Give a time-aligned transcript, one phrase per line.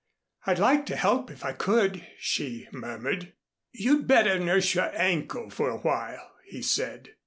[0.47, 3.33] "I'd like to help, if I could," she murmured.
[3.71, 7.09] "You'd better nurse your ankle for a while," he said.